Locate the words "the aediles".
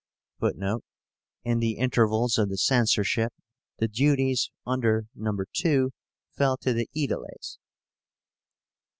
6.73-7.59